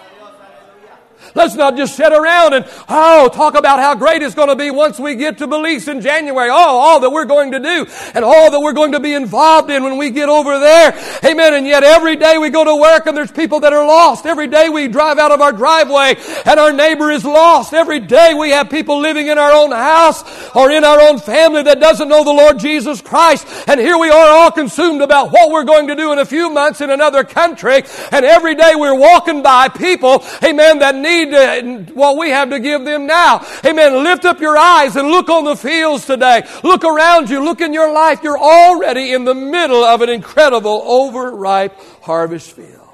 [1.39, 4.73] Let's not just sit around and, oh, talk about how great it's going to be
[4.73, 6.51] once we get to Belize in January.
[6.51, 9.71] Oh, all that we're going to do and all that we're going to be involved
[9.71, 10.99] in when we get over there.
[11.25, 11.55] Amen.
[11.55, 14.27] And yet every day we go to work and there's people that are lost.
[14.27, 17.73] Every day we drive out of our driveway and our neighbor is lost.
[17.73, 20.25] Every day we have people living in our own house
[20.57, 23.47] or in our own family that doesn't know the Lord Jesus Christ.
[23.69, 26.51] And here we are all consumed about what we're going to do in a few
[26.51, 27.85] months in another country.
[28.11, 32.51] And every day we're walking by people, amen, that need need to, what we have
[32.51, 33.47] to give them now.
[33.65, 34.03] Amen.
[34.03, 36.47] Lift up your eyes and look on the fields today.
[36.65, 37.45] Look around you.
[37.45, 38.23] Look in your life.
[38.23, 42.89] You're already in the middle of an incredible overripe harvest field.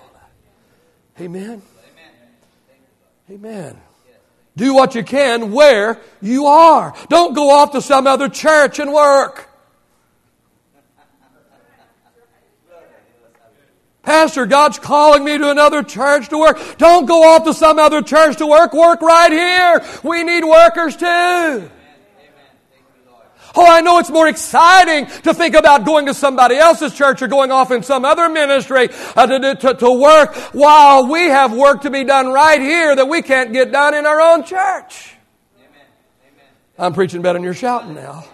[1.21, 1.63] Amen.
[3.31, 3.81] Amen.
[4.57, 6.95] Do what you can where you are.
[7.09, 9.49] Don't go off to some other church and work.
[14.15, 16.79] Pastor, God's calling me to another church to work.
[16.79, 18.73] Don't go off to some other church to work.
[18.73, 19.85] Work right here.
[20.05, 21.69] We need workers too.
[23.57, 27.27] Oh, I know it's more exciting to think about going to somebody else's church or
[27.27, 31.81] going off in some other ministry uh, to, to, to work while we have work
[31.81, 35.17] to be done right here that we can't get done in our own church.
[35.59, 35.87] amen
[36.79, 38.25] I'm preaching better than you're shouting now.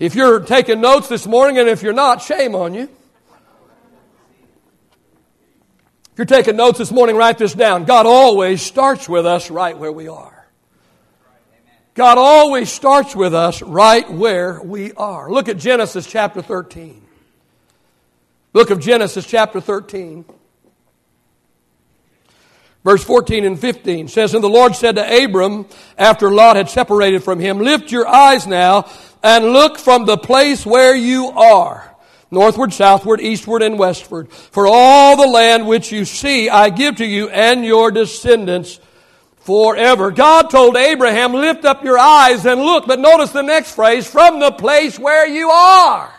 [0.00, 2.88] If you're taking notes this morning and if you're not, shame on you.
[6.12, 7.84] If you're taking notes this morning, write this down.
[7.84, 10.46] God always starts with us right where we are.
[11.94, 15.30] God always starts with us right where we are.
[15.30, 17.02] Look at Genesis chapter 13.
[18.52, 20.26] Book of Genesis chapter 13.
[22.84, 25.64] Verse 14 and 15 says, And the Lord said to Abram,
[25.96, 28.90] after Lot had separated from him, Lift your eyes now
[29.22, 31.91] and look from the place where you are
[32.32, 34.32] northward, southward, eastward, and westward.
[34.32, 38.80] For all the land which you see, I give to you and your descendants
[39.40, 40.10] forever.
[40.10, 42.86] God told Abraham, lift up your eyes and look.
[42.86, 46.12] But notice the next phrase, from the place where you are.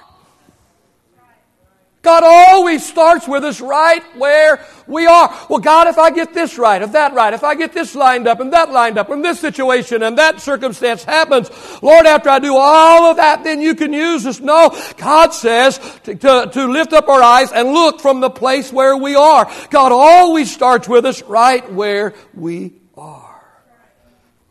[2.03, 5.33] God always starts with us right where we are.
[5.49, 8.27] Well, God, if I get this right, if that right, if I get this lined
[8.27, 11.49] up and that lined up, and this situation and that circumstance happens,
[11.81, 14.41] Lord, after I do all of that, then you can use this.
[14.41, 18.71] No, God says to, to, to lift up our eyes and look from the place
[18.71, 19.49] where we are.
[19.69, 23.41] God always starts with us right where we are.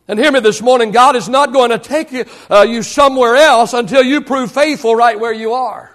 [0.07, 3.35] And hear me this morning, God is not going to take you, uh, you somewhere
[3.35, 5.92] else until you prove faithful right where you are.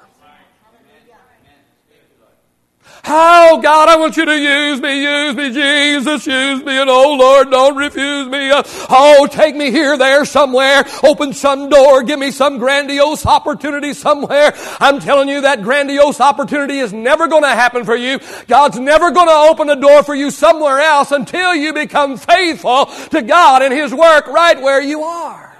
[3.09, 7.15] How, God, I want you to use me, use me, Jesus, use me, and oh
[7.15, 8.51] Lord, don't refuse me.
[8.53, 10.85] Oh, take me here, there, somewhere.
[11.03, 14.53] Open some door, give me some grandiose opportunity somewhere.
[14.79, 18.21] I'm telling you that grandiose opportunity is never going to happen for you.
[18.47, 22.87] God's never going to open a door for you somewhere else until you become faithful
[23.09, 25.58] to God and His work right where you are.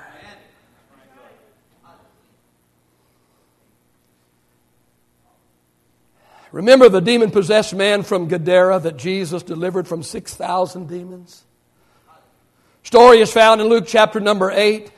[6.53, 11.45] Remember the demon possessed man from Gadara that Jesus delivered from 6,000 demons?
[12.83, 14.91] Story is found in Luke chapter number 8.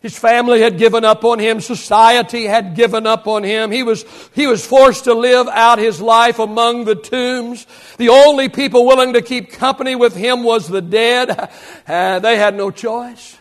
[0.00, 1.60] His family had given up on him.
[1.60, 3.70] Society had given up on him.
[3.70, 4.04] He was,
[4.34, 7.66] he was forced to live out his life among the tombs.
[7.98, 11.30] The only people willing to keep company with him was the dead.
[11.86, 13.36] Uh, they had no choice.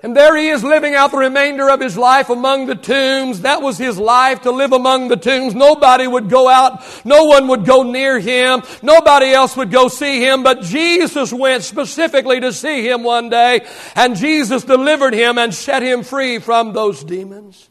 [0.00, 3.40] And there he is living out the remainder of his life among the tombs.
[3.40, 5.56] That was his life to live among the tombs.
[5.56, 6.84] Nobody would go out.
[7.04, 8.62] No one would go near him.
[8.80, 10.44] Nobody else would go see him.
[10.44, 13.66] But Jesus went specifically to see him one day.
[13.96, 17.68] And Jesus delivered him and set him free from those demons.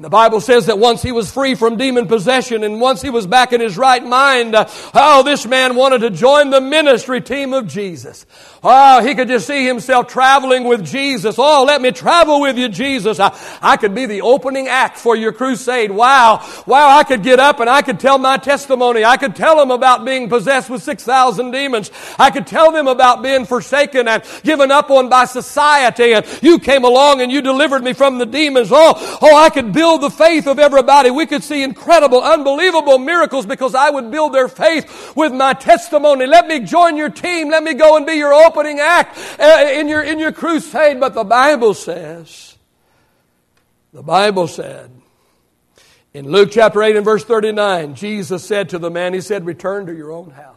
[0.00, 3.28] The Bible says that once he was free from demon possession and once he was
[3.28, 7.52] back in his right mind, uh, oh, this man wanted to join the ministry team
[7.54, 8.26] of Jesus.
[8.66, 11.36] Oh, he could just see himself traveling with Jesus.
[11.38, 13.20] Oh, let me travel with you, Jesus.
[13.20, 15.92] I, I could be the opening act for your crusade.
[15.92, 16.44] Wow.
[16.66, 19.04] Wow, I could get up and I could tell my testimony.
[19.04, 21.92] I could tell them about being possessed with 6,000 demons.
[22.18, 26.14] I could tell them about being forsaken and given up on by society.
[26.14, 28.70] And you came along and you delivered me from the demons.
[28.72, 31.10] Oh, oh, I could build the faith of everybody.
[31.10, 36.26] We could see incredible, unbelievable miracles because I would build their faith with my testimony.
[36.26, 37.50] Let me join your team.
[37.50, 41.00] Let me go and be your opening opening act uh, in your, in your crusade.
[41.00, 42.56] But the Bible says,
[43.92, 44.90] the Bible said,
[46.12, 49.86] in Luke chapter 8 and verse 39, Jesus said to the man, He said, Return
[49.86, 50.53] to your own house.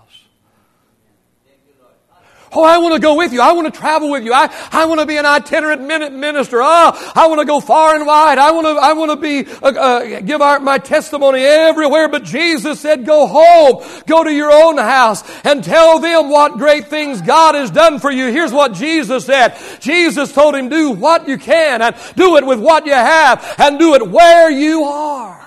[2.51, 3.41] Oh, I want to go with you.
[3.41, 4.33] I want to travel with you.
[4.33, 6.62] I, I want to be an itinerant minute minister.
[6.62, 8.38] Oh, I want to go far and wide.
[8.38, 12.07] I want to, I want to be, uh, uh, give our, my testimony everywhere.
[12.07, 16.88] But Jesus said, go home, go to your own house and tell them what great
[16.88, 18.31] things God has done for you.
[18.31, 19.57] Here's what Jesus said.
[19.79, 23.77] Jesus told him, do what you can and do it with what you have and
[23.77, 25.46] do it where you are.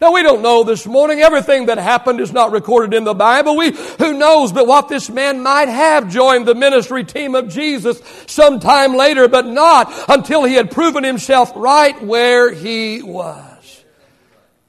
[0.00, 1.20] Now we don't know this morning.
[1.20, 3.56] Everything that happened is not recorded in the Bible.
[3.56, 8.00] We, who knows but what this man might have joined the ministry team of Jesus
[8.28, 13.84] sometime later, but not until he had proven himself right where he was.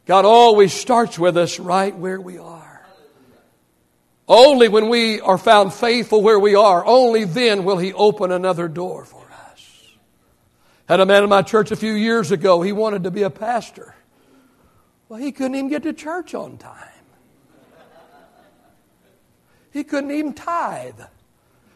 [0.07, 2.83] God always starts with us right where we are.
[4.27, 8.67] Only when we are found faithful where we are, only then will he open another
[8.67, 9.87] door for us.
[10.87, 13.29] Had a man in my church a few years ago, he wanted to be a
[13.29, 13.93] pastor.
[15.09, 16.87] Well, he couldn't even get to church on time.
[19.71, 21.01] He couldn't even tithe.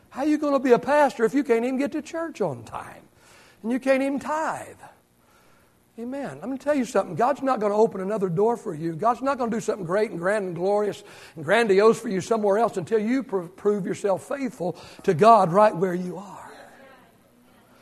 [0.10, 2.42] How are you going to be a pastor if you can't even get to church
[2.42, 3.02] on time?
[3.64, 4.78] And you can't even tithe.
[6.00, 6.40] Amen.
[6.40, 7.16] Going to tell you something.
[7.16, 8.94] God's not going to open another door for you.
[8.94, 11.04] God's not going to do something great and grand and glorious
[11.36, 15.94] and grandiose for you somewhere else until you prove yourself faithful to God right where
[15.94, 16.52] you are.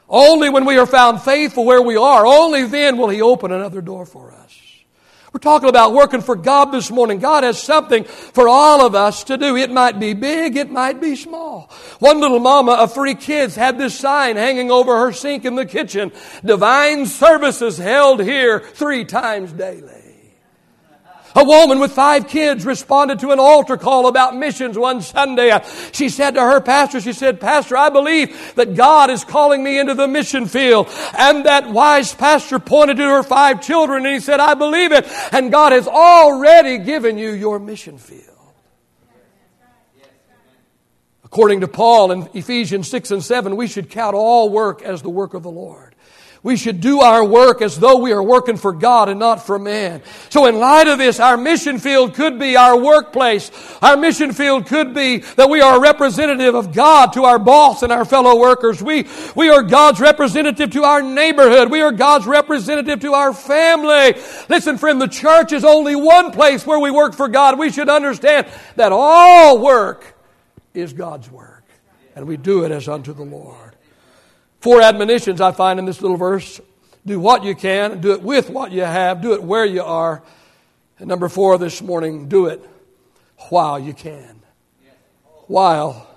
[0.09, 3.81] Only when we are found faithful where we are, only then will He open another
[3.81, 4.60] door for us.
[5.33, 7.19] We're talking about working for God this morning.
[7.19, 9.55] God has something for all of us to do.
[9.55, 11.71] It might be big, it might be small.
[11.99, 15.65] One little mama of three kids had this sign hanging over her sink in the
[15.65, 16.11] kitchen.
[16.43, 20.00] Divine services held here three times daily.
[21.35, 25.57] A woman with five kids responded to an altar call about missions one Sunday.
[25.91, 29.79] She said to her pastor, she said, Pastor, I believe that God is calling me
[29.79, 30.89] into the mission field.
[31.17, 35.07] And that wise pastor pointed to her five children and he said, I believe it.
[35.31, 38.27] And God has already given you your mission field.
[41.23, 45.09] According to Paul in Ephesians 6 and 7, we should count all work as the
[45.09, 45.90] work of the Lord.
[46.43, 49.59] We should do our work as though we are working for God and not for
[49.59, 50.01] man.
[50.29, 53.51] So in light of this, our mission field could be our workplace.
[53.79, 57.83] Our mission field could be that we are a representative of God to our boss
[57.83, 58.81] and our fellow workers.
[58.81, 61.69] We, we are God's representative to our neighborhood.
[61.69, 64.19] We are God's representative to our family.
[64.49, 67.59] Listen, friend, the church is only one place where we work for God.
[67.59, 68.47] We should understand
[68.77, 70.17] that all work
[70.73, 71.65] is God's work.
[72.15, 73.70] And we do it as unto the Lord.
[74.61, 76.61] Four admonitions I find in this little verse.
[77.05, 80.21] Do what you can, do it with what you have, do it where you are.
[80.99, 82.63] And number four this morning, do it
[83.49, 84.39] while you can.
[85.47, 86.07] While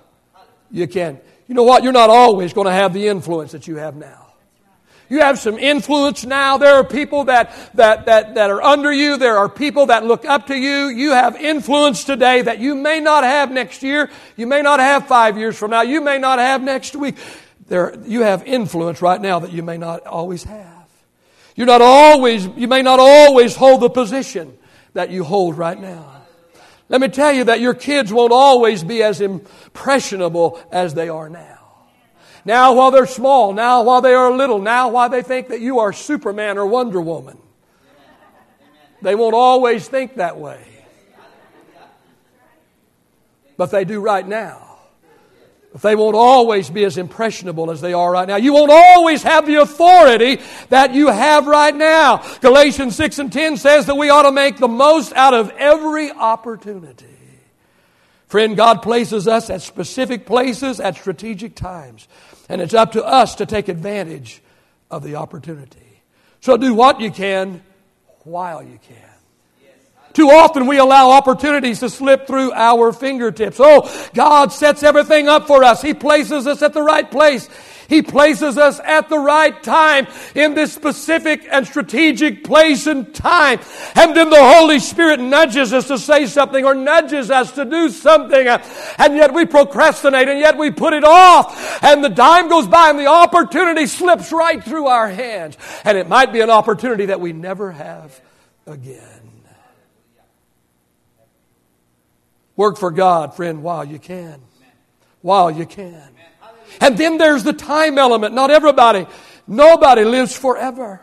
[0.69, 1.19] you can.
[1.47, 1.83] You know what?
[1.83, 4.21] You're not always going to have the influence that you have now.
[5.09, 6.57] You have some influence now.
[6.57, 9.17] There are people that, that, that, that are under you.
[9.17, 10.87] There are people that look up to you.
[10.87, 14.09] You have influence today that you may not have next year.
[14.35, 15.81] You may not have five years from now.
[15.81, 17.17] You may not have next week.
[17.67, 20.87] There, you have influence right now that you may not always have.
[21.55, 24.57] You're not always, you may not always hold the position
[24.93, 26.23] that you hold right now.
[26.89, 31.29] Let me tell you that your kids won't always be as impressionable as they are
[31.29, 31.59] now.
[32.43, 35.79] Now while they're small, now while they are little, now while they think that you
[35.79, 37.39] are Superman or Wonder Woman.
[39.01, 40.63] They won't always think that way.
[43.57, 44.64] But they do right now.
[45.81, 48.37] They won't always be as impressionable as they are right now.
[48.37, 52.23] You won't always have the authority that you have right now.
[52.39, 56.11] Galatians 6 and 10 says that we ought to make the most out of every
[56.11, 57.07] opportunity.
[58.27, 62.07] Friend, God places us at specific places at strategic times.
[62.47, 64.41] And it's up to us to take advantage
[64.89, 66.01] of the opportunity.
[66.39, 67.61] So do what you can
[68.23, 69.04] while you can.
[70.15, 73.57] Too often we allow opportunities to slip through our fingertips.
[73.59, 75.81] Oh, God sets everything up for us.
[75.81, 77.49] He places us at the right place.
[77.87, 83.59] He places us at the right time in this specific and strategic place and time.
[83.93, 87.89] And then the Holy Spirit nudges us to say something or nudges us to do
[87.89, 88.47] something.
[88.47, 91.83] And yet we procrastinate and yet we put it off.
[91.83, 95.57] And the time goes by and the opportunity slips right through our hands.
[95.83, 98.19] And it might be an opportunity that we never have
[98.65, 99.24] again.
[102.55, 104.41] Work for God, friend, while you can.
[105.21, 106.09] While you can.
[106.79, 108.33] And then there's the time element.
[108.33, 109.07] Not everybody,
[109.47, 111.01] nobody lives forever.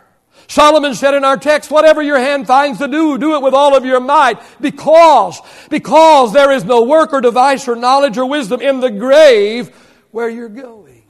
[0.48, 3.76] Solomon said in our text, whatever your hand finds to do, do it with all
[3.76, 5.40] of your might because,
[5.70, 9.68] because there is no work or device or knowledge or wisdom in the grave
[10.11, 11.05] where you're going.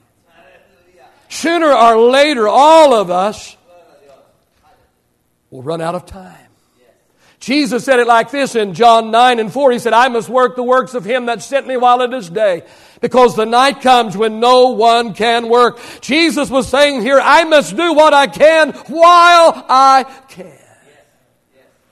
[1.29, 3.57] Sooner or later, all of us
[5.49, 6.42] will run out of time.
[7.43, 9.73] Jesus said it like this in John 9 and 4.
[9.73, 12.29] He said, I must work the works of him that sent me while it is
[12.29, 12.63] day,
[13.01, 15.77] because the night comes when no one can work.
[15.99, 20.57] Jesus was saying here, I must do what I can while I can.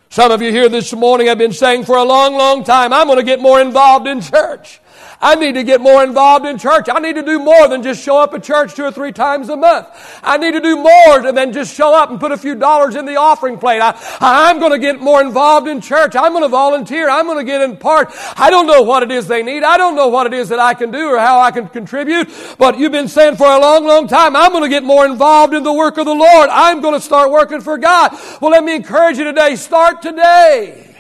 [0.08, 3.08] Some of you here this morning have been saying for a long, long time, I'm
[3.08, 4.81] going to get more involved in church.
[5.22, 6.88] I need to get more involved in church.
[6.90, 9.50] I need to do more than just show up at church two or three times
[9.50, 9.88] a month.
[10.24, 13.06] I need to do more than just show up and put a few dollars in
[13.06, 13.82] the offering plate.
[13.82, 16.16] I, I'm going to get more involved in church.
[16.16, 17.08] I'm going to volunteer.
[17.08, 18.10] I'm going to get in part.
[18.36, 19.64] I don't know what it is they need.
[19.64, 22.30] I don't know what it is that I can do or how I can contribute.
[22.58, 25.54] But you've been saying for a long, long time, I'm going to get more involved
[25.54, 26.50] in the work of the Lord.
[26.50, 28.18] I'm going to start working for God.
[28.42, 29.56] Well, let me encourage you today.
[29.56, 30.96] Start today.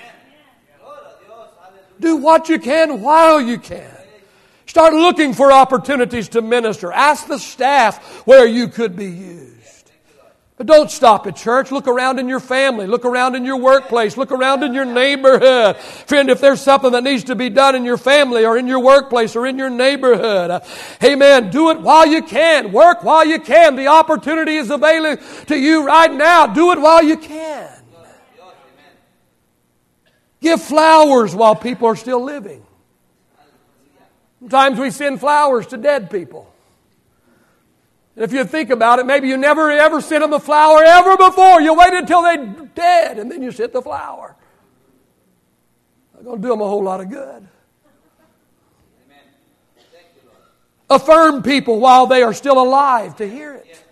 [1.99, 3.91] Do what you can while you can.
[4.72, 6.93] Start looking for opportunities to minister.
[6.93, 9.91] Ask the staff where you could be used.
[10.55, 11.74] But don't stop at church.
[11.74, 12.88] Look around in your family.
[12.88, 14.15] Look around in your workplace.
[14.15, 15.76] Look around in your neighborhood.
[15.76, 18.80] Friend, if there's something that needs to be done in your family or in your
[18.80, 20.61] workplace or in your neighborhood, uh,
[21.03, 22.72] amen, do it while you can.
[22.72, 23.76] Work while you can.
[23.76, 26.47] The opportunity is available to you right now.
[26.47, 27.69] Do it while you can.
[30.39, 32.65] Give flowers while people are still living.
[34.42, 36.52] Sometimes we send flowers to dead people.
[38.16, 41.16] And if you think about it, maybe you never ever sent them a flower ever
[41.16, 41.62] before.
[41.62, 44.36] You wait until they're dead and then you send the flower.
[46.16, 47.48] Not going to do them a whole lot of good.
[50.89, 53.86] Affirm people while they are still alive to hear it.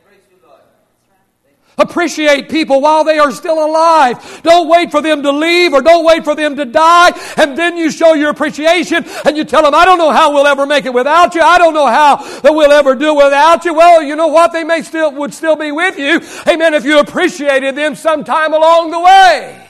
[1.79, 4.41] Appreciate people while they are still alive.
[4.43, 7.11] Don't wait for them to leave or don't wait for them to die.
[7.37, 10.47] And then you show your appreciation and you tell them, I don't know how we'll
[10.47, 11.41] ever make it without you.
[11.41, 13.73] I don't know how that we'll ever do without you.
[13.73, 14.51] Well, you know what?
[14.51, 16.21] They may still, would still be with you.
[16.51, 16.73] Amen.
[16.73, 19.65] If you appreciated them sometime along the way.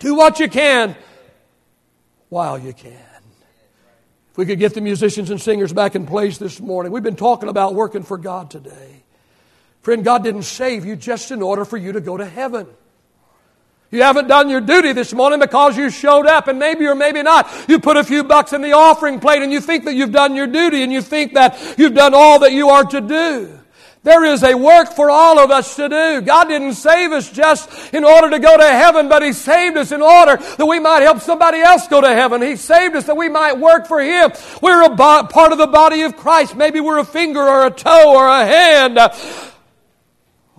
[0.00, 0.96] Do what you can
[2.30, 2.92] while you can
[4.30, 6.90] If we could get the musicians and singers back in place this morning.
[6.90, 9.04] We've been talking about working for God today.
[9.82, 12.66] Friend, God didn't save you just in order for you to go to heaven.
[13.90, 17.22] You haven't done your duty this morning because you showed up and maybe or maybe
[17.22, 17.50] not.
[17.68, 20.36] You put a few bucks in the offering plate and you think that you've done
[20.36, 23.56] your duty and you think that you've done all that you are to do.
[24.02, 26.22] There is a work for all of us to do.
[26.22, 29.92] God didn't save us just in order to go to heaven, but He saved us
[29.92, 32.40] in order that we might help somebody else go to heaven.
[32.40, 34.30] He saved us that we might work for Him.
[34.62, 36.56] We're a bo- part of the body of Christ.
[36.56, 38.98] Maybe we're a finger or a toe or a hand.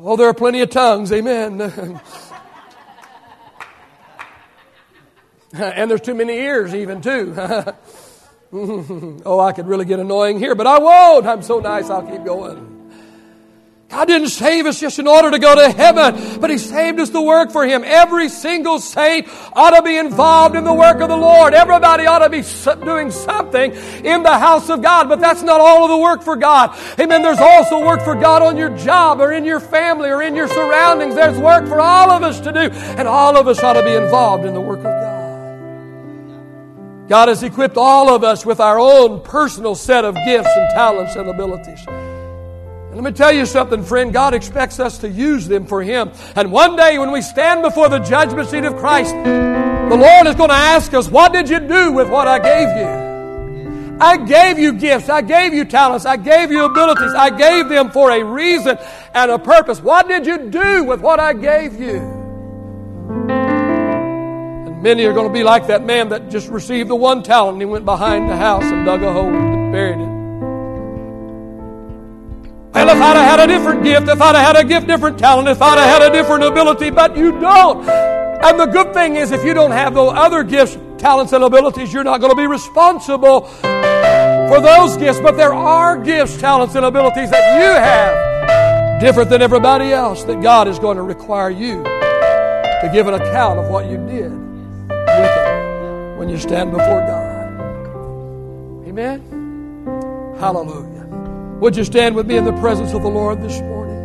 [0.04, 1.12] Oh, there are plenty of tongues.
[1.12, 1.62] Amen.
[5.54, 7.36] and there's too many ears, even, too.
[9.26, 11.28] oh, I could really get annoying here, but I won't.
[11.28, 12.71] I'm so nice, I'll keep going.
[13.92, 17.10] God didn't save us just in order to go to heaven, but He saved us
[17.10, 17.84] to work for Him.
[17.86, 21.54] Every single saint ought to be involved in the work of the Lord.
[21.54, 22.42] Everybody ought to be
[22.86, 23.74] doing something
[24.06, 26.74] in the house of God, but that's not all of the work for God.
[27.02, 27.22] Amen.
[27.22, 30.48] There's also work for God on your job or in your family or in your
[30.48, 31.16] surroundings.
[31.16, 33.94] There's work for all of us to do, and all of us ought to be
[33.94, 35.12] involved in the work of God.
[37.10, 41.18] God has equipped all of us with our own personal set of gifts and talents
[41.18, 41.86] and abilities.
[42.92, 44.12] And let me tell you something, friend.
[44.12, 46.12] God expects us to use them for Him.
[46.36, 50.36] And one day when we stand before the judgment seat of Christ, the Lord is
[50.36, 53.98] going to ask us, What did you do with what I gave you?
[54.02, 55.08] I gave you gifts.
[55.08, 56.06] I gave you talents.
[56.06, 57.14] I gave you abilities.
[57.14, 58.78] I gave them for a reason
[59.14, 59.80] and a purpose.
[59.80, 61.96] What did you do with what I gave you?
[64.68, 67.54] And many are going to be like that man that just received the one talent
[67.54, 70.21] and he went behind the house and dug a hole and buried it.
[72.74, 75.20] Well, if I'd have had a different gift, if I'd have had a gift, different
[75.20, 77.88] talent, if I'd have had a different ability, but you don't.
[77.88, 81.92] And the good thing is, if you don't have those other gifts, talents, and abilities,
[81.92, 85.20] you're not going to be responsible for those gifts.
[85.20, 90.42] But there are gifts, talents, and abilities that you have, different than everybody else, that
[90.42, 96.18] God is going to require you to give an account of what you did with
[96.18, 97.32] when you stand before God.
[98.88, 100.36] Amen?
[100.40, 100.91] Hallelujah.
[101.62, 103.96] Would you stand with me in the presence of the Lord this morning?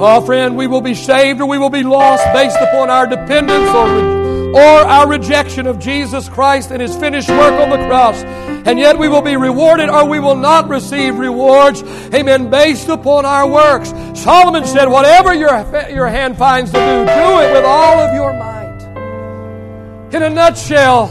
[0.00, 3.68] Oh, friend, we will be saved or we will be lost based upon our dependence
[3.68, 8.22] or, or our rejection of Jesus Christ and His finished work on the cross.
[8.66, 11.82] And yet we will be rewarded or we will not receive rewards,
[12.14, 13.90] amen, based upon our works.
[14.18, 15.50] Solomon said, whatever your,
[15.90, 20.14] your hand finds to do, do it with all of your might.
[20.14, 21.08] In a nutshell,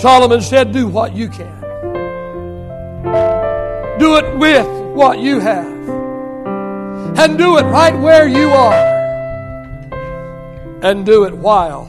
[0.00, 1.60] Solomon said, do what you can.
[3.98, 5.78] Do it with what you have
[7.18, 8.96] and do it right where you are.
[10.82, 11.88] And do it while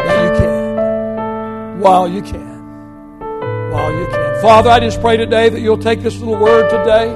[0.00, 1.80] you can.
[1.80, 3.70] While you can.
[3.70, 4.40] While you can.
[4.40, 7.10] Father, I just pray today that you'll take this little word today.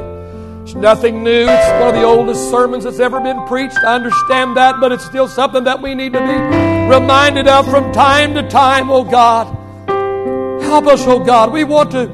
[0.65, 1.47] It's nothing new.
[1.49, 3.79] It's one of the oldest sermons that's ever been preached.
[3.79, 7.91] I understand that, but it's still something that we need to be reminded of from
[7.93, 9.62] time to time, oh God.
[10.73, 11.53] Help us, oh God.
[11.53, 12.07] We want to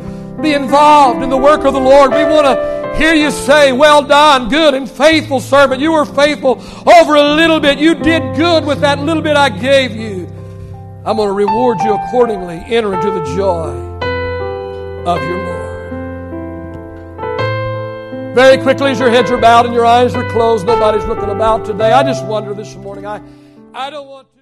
[0.42, 2.11] be involved in the work of the Lord.
[2.11, 5.80] We want to hear you say, Well done, good and faithful servant.
[5.80, 7.78] You were faithful over a little bit.
[7.78, 10.26] You did good with that little bit I gave you.
[11.04, 12.56] I'm going to reward you accordingly.
[12.66, 13.70] Enter into the joy
[15.06, 15.94] of your Lord.
[18.34, 21.64] Very quickly, as your heads are bowed and your eyes are closed, nobody's looking about
[21.64, 21.92] today.
[21.92, 23.06] I just wonder this morning.
[23.06, 23.22] I,
[23.72, 24.38] I don't want to.